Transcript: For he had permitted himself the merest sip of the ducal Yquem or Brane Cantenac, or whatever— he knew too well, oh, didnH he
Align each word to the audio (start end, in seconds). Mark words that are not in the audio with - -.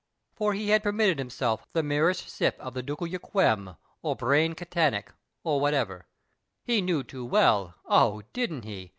For 0.33 0.55
he 0.55 0.69
had 0.69 0.81
permitted 0.81 1.19
himself 1.19 1.67
the 1.73 1.83
merest 1.83 2.27
sip 2.27 2.57
of 2.59 2.73
the 2.73 2.81
ducal 2.81 3.05
Yquem 3.05 3.77
or 4.01 4.15
Brane 4.17 4.55
Cantenac, 4.55 5.13
or 5.43 5.61
whatever— 5.61 6.07
he 6.65 6.81
knew 6.81 7.03
too 7.03 7.23
well, 7.23 7.75
oh, 7.85 8.23
didnH 8.33 8.63
he 8.63 8.89